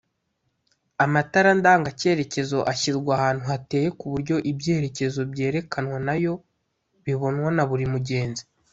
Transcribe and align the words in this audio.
amatara 1.05 1.51
ndanga 1.59 1.89
cyerekezo 1.99 2.57
ashyirwa 2.71 3.11
ahantu 3.17 3.43
hateye 3.51 3.87
kuburyo 3.99 4.35
ibyerekezo 4.51 5.19
byerekanwa 5.31 5.97
nayo 6.07 6.33
bibonwa 7.05 7.49
na 7.57 7.63
buri 7.69 7.85
mugenzi 7.93 8.43